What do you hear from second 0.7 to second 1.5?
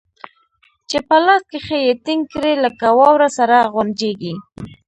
چې په لاس